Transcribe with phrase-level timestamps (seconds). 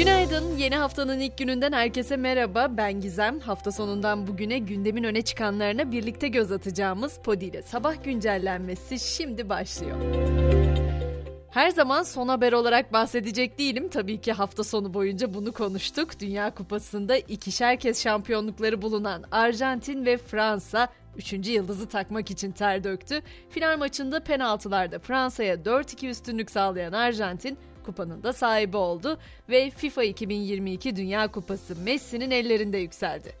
[0.00, 0.56] Günaydın.
[0.56, 2.76] Yeni haftanın ilk gününden herkese merhaba.
[2.76, 3.40] Ben Gizem.
[3.40, 9.96] Hafta sonundan bugüne gündemin öne çıkanlarına birlikte göz atacağımız Podi ile sabah güncellenmesi şimdi başlıyor.
[11.50, 13.88] Her zaman son haber olarak bahsedecek değilim.
[13.88, 16.20] Tabii ki hafta sonu boyunca bunu konuştuk.
[16.20, 23.22] Dünya Kupası'nda ikişer kez şampiyonlukları bulunan Arjantin ve Fransa Üçüncü yıldızı takmak için ter döktü.
[23.50, 29.18] Final maçında penaltılarda Fransa'ya 4-2 üstünlük sağlayan Arjantin kupanın da sahibi oldu
[29.48, 33.32] ve FIFA 2022 Dünya Kupası Messi'nin ellerinde yükseldi.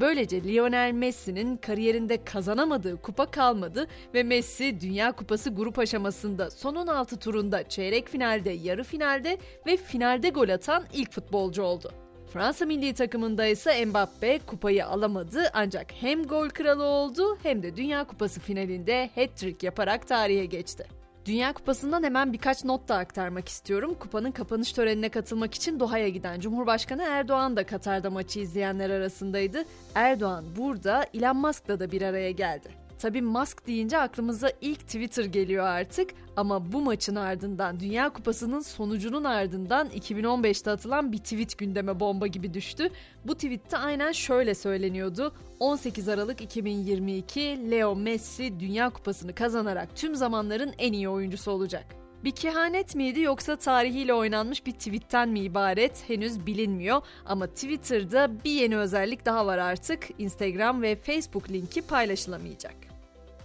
[0.00, 7.18] Böylece Lionel Messi'nin kariyerinde kazanamadığı kupa kalmadı ve Messi Dünya Kupası grup aşamasında son 16
[7.18, 11.92] turunda çeyrek finalde, yarı finalde ve finalde gol atan ilk futbolcu oldu.
[12.32, 18.04] Fransa milli takımında ise Mbappe kupayı alamadı ancak hem gol kralı oldu hem de Dünya
[18.04, 20.86] Kupası finalinde hat-trick yaparak tarihe geçti.
[21.26, 23.96] Dünya Kupası'ndan hemen birkaç not da aktarmak istiyorum.
[24.00, 29.64] Kupanın kapanış törenine katılmak için Doha'ya giden Cumhurbaşkanı Erdoğan da Katar'da maçı izleyenler arasındaydı.
[29.94, 32.83] Erdoğan burada Elon Musk'la da bir araya geldi.
[33.04, 39.24] Tabi Musk deyince aklımıza ilk Twitter geliyor artık ama bu maçın ardından Dünya Kupası'nın sonucunun
[39.24, 42.90] ardından 2015'te atılan bir tweet gündeme bomba gibi düştü.
[43.24, 45.34] Bu tweette aynen şöyle söyleniyordu.
[45.60, 51.86] 18 Aralık 2022 Leo Messi Dünya Kupası'nı kazanarak tüm zamanların en iyi oyuncusu olacak.
[52.24, 58.50] Bir kehanet miydi yoksa tarihiyle oynanmış bir tweetten mi ibaret henüz bilinmiyor ama Twitter'da bir
[58.50, 60.08] yeni özellik daha var artık.
[60.18, 62.93] Instagram ve Facebook linki paylaşılamayacak.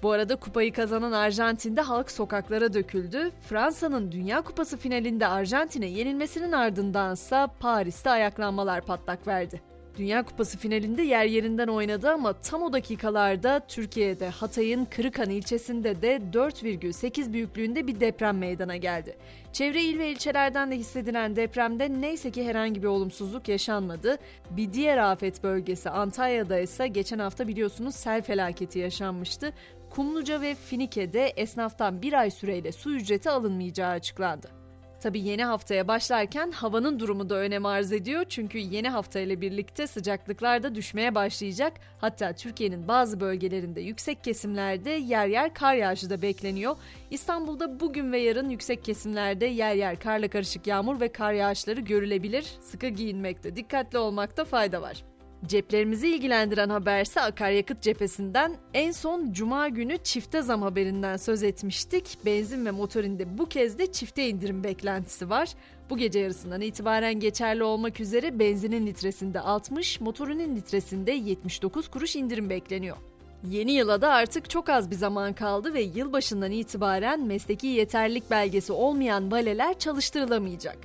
[0.04, 3.32] Bu arada kupayı kazanan Arjantin'de halk sokaklara döküldü.
[3.42, 9.62] Fransa'nın Dünya Kupası finalinde Arjantin'e yenilmesinin ardındansa Paris'te ayaklanmalar patlak verdi.
[10.00, 16.22] Dünya Kupası finalinde yer yerinden oynadı ama tam o dakikalarda Türkiye'de Hatay'ın Kırıkhan ilçesinde de
[16.34, 19.18] 4,8 büyüklüğünde bir deprem meydana geldi.
[19.54, 24.18] Çevre il ve ilçelerden de hissedilen depremde neyse ki herhangi bir olumsuzluk yaşanmadı.
[24.50, 29.54] Bir diğer afet bölgesi Antalya'da ise geçen hafta biliyorsunuz sel felaketi yaşanmıştı.
[29.90, 34.59] Kumluca ve Finike'de esnaftan bir ay süreyle su ücreti alınmayacağı açıklandı.
[35.02, 38.26] Tabii yeni haftaya başlarken havanın durumu da önem arz ediyor.
[38.30, 41.74] Çünkü yeni hafta ile birlikte sıcaklıklar da düşmeye başlayacak.
[42.02, 46.76] Hatta Türkiye'nin bazı bölgelerinde yüksek kesimlerde yer yer kar yağışı da bekleniyor.
[47.12, 52.46] İstanbul'da bugün ve yarın yüksek kesimlerde yer yer karla karışık yağmur ve kar yağışları görülebilir.
[52.62, 55.04] Sıkı giyinmekte, dikkatli olmakta fayda var.
[55.48, 62.18] Ceplerimizi ilgilendiren haberse akaryakıt cephesinden en son cuma günü çifte zam haberinden söz etmiştik.
[62.26, 65.50] Benzin ve motorinde bu kez de çifte indirim beklentisi var.
[65.90, 72.50] Bu gece yarısından itibaren geçerli olmak üzere benzinin litresinde 60, motorunun litresinde 79 kuruş indirim
[72.50, 72.98] bekleniyor.
[73.50, 78.74] Yeni yıla da artık çok az bir zaman kaldı ve yılbaşından itibaren mesleki yeterlilik belgesi
[78.74, 80.78] olmayan valeler çalıştırılamayacak.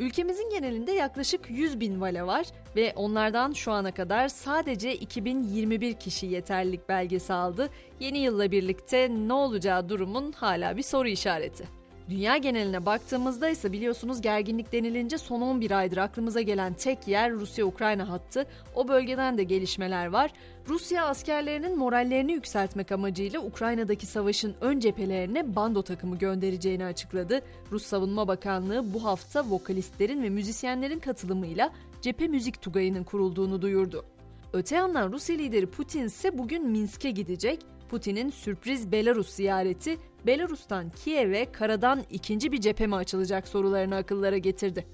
[0.00, 2.46] Ülkemizin genelinde yaklaşık 100 bin vale var
[2.76, 7.68] ve onlardan şu ana kadar sadece 2021 kişi yeterlilik belgesi aldı.
[8.00, 11.79] Yeni yılla birlikte ne olacağı durumun hala bir soru işareti.
[12.10, 18.08] Dünya geneline baktığımızda ise biliyorsunuz gerginlik denilince son 11 aydır aklımıza gelen tek yer Rusya-Ukrayna
[18.08, 18.46] hattı.
[18.74, 20.32] O bölgeden de gelişmeler var.
[20.68, 27.40] Rusya askerlerinin morallerini yükseltmek amacıyla Ukrayna'daki savaşın ön cephelerine bando takımı göndereceğini açıkladı.
[27.72, 31.72] Rus Savunma Bakanlığı bu hafta vokalistlerin ve müzisyenlerin katılımıyla
[32.02, 34.04] cephe müzik tugayının kurulduğunu duyurdu.
[34.52, 37.60] Öte yandan Rusya lideri Putin ise bugün Minsk'e gidecek.
[37.90, 44.86] Putin'in sürpriz Belarus ziyareti Belarus'tan Kiev'e karadan ikinci bir cephe mi açılacak sorularını akıllara getirdi.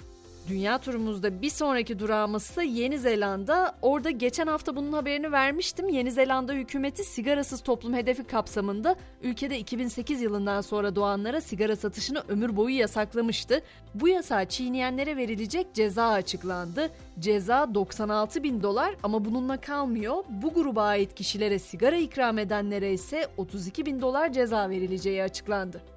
[0.48, 3.74] Dünya turumuzda bir sonraki durağımız Yeni Zelanda.
[3.82, 5.88] Orada geçen hafta bunun haberini vermiştim.
[5.88, 12.56] Yeni Zelanda hükümeti sigarasız toplum hedefi kapsamında ülkede 2008 yılından sonra doğanlara sigara satışını ömür
[12.56, 13.62] boyu yasaklamıştı.
[13.94, 16.90] Bu yasağı çiğneyenlere verilecek ceza açıklandı.
[17.18, 20.24] Ceza 96 bin dolar ama bununla kalmıyor.
[20.28, 25.95] Bu gruba ait kişilere sigara ikram edenlere ise 32 bin dolar ceza verileceği açıklandı.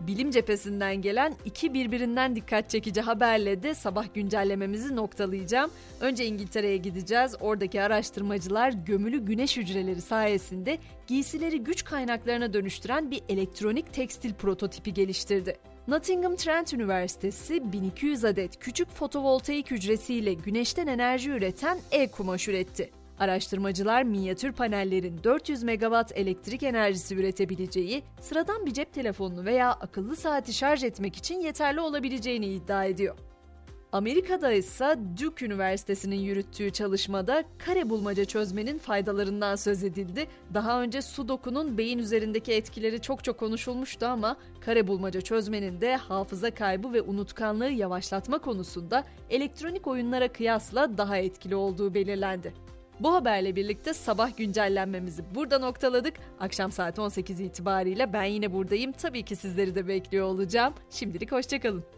[0.00, 5.70] Bilim cephesinden gelen iki birbirinden dikkat çekici haberle de sabah güncellememizi noktalayacağım.
[6.00, 7.34] Önce İngiltere'ye gideceğiz.
[7.40, 15.56] Oradaki araştırmacılar gömülü güneş hücreleri sayesinde giysileri güç kaynaklarına dönüştüren bir elektronik tekstil prototipi geliştirdi.
[15.88, 22.90] Nottingham Trent Üniversitesi 1200 adet küçük fotovoltaik hücresiyle güneşten enerji üreten e-kumaş üretti.
[23.18, 30.52] Araştırmacılar minyatür panellerin 400 megawatt elektrik enerjisi üretebileceği, sıradan bir cep telefonunu veya akıllı saati
[30.52, 33.16] şarj etmek için yeterli olabileceğini iddia ediyor.
[33.92, 40.26] Amerika'da ise Duke Üniversitesi'nin yürüttüğü çalışmada kare bulmaca çözmenin faydalarından söz edildi.
[40.54, 46.50] Daha önce Sudoku'nun beyin üzerindeki etkileri çok çok konuşulmuştu ama kare bulmaca çözmenin de hafıza
[46.50, 52.65] kaybı ve unutkanlığı yavaşlatma konusunda elektronik oyunlara kıyasla daha etkili olduğu belirlendi.
[53.00, 56.14] Bu haberle birlikte sabah güncellenmemizi burada noktaladık.
[56.40, 58.92] Akşam saat 18 itibariyle ben yine buradayım.
[58.92, 60.74] Tabii ki sizleri de bekliyor olacağım.
[60.90, 61.95] Şimdilik hoşçakalın.